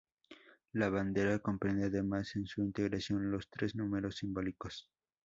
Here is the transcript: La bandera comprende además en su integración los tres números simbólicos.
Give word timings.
La 0.71 0.89
bandera 0.89 1.37
comprende 1.37 1.85
además 1.85 2.35
en 2.35 2.47
su 2.47 2.63
integración 2.63 3.29
los 3.29 3.51
tres 3.51 3.75
números 3.75 4.15
simbólicos. 4.15 4.89